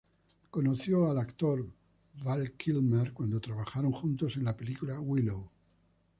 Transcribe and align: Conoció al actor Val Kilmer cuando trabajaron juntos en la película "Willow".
Conoció 0.49 1.11
al 1.11 1.19
actor 1.19 1.63
Val 2.23 2.53
Kilmer 2.53 3.13
cuando 3.13 3.39
trabajaron 3.39 3.91
juntos 3.91 4.35
en 4.35 4.45
la 4.45 4.57
película 4.57 4.99
"Willow". 4.99 5.47